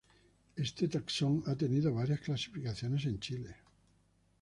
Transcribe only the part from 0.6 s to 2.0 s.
Este taxón ha tenido